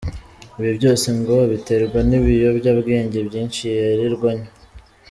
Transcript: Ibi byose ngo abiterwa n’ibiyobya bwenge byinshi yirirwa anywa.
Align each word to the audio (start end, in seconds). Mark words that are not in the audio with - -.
Ibi 0.59 0.71
byose 0.79 1.07
ngo 1.17 1.33
abiterwa 1.47 1.99
n’ibiyobya 2.09 2.71
bwenge 2.79 3.17
byinshi 3.27 3.61
yirirwa 3.73 4.27
anywa. 4.35 4.49